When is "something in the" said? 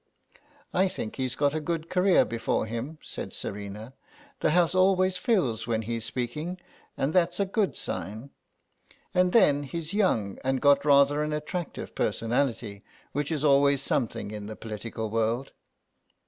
13.83-14.55